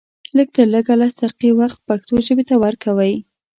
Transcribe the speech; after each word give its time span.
لږ 0.37 0.47
تر 0.55 0.65
لږه 0.73 0.93
لس 1.01 1.13
دقيقې 1.21 1.49
وخت 1.59 1.79
پښتو 1.87 2.15
ژبې 2.27 2.43
ته 2.49 2.55
ورکوئ 2.63 3.13